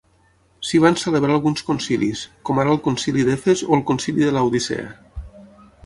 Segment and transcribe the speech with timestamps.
[0.69, 4.93] S'hi van celebrar alguns concilis, com ara el Concili d'Efes o el Concili de Laodicea.